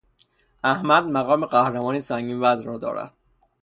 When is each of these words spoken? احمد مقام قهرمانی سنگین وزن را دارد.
احمد 0.63 1.03
مقام 1.05 1.45
قهرمانی 1.45 2.01
سنگین 2.01 2.39
وزن 2.41 2.63
را 2.63 2.77
دارد. 2.77 3.13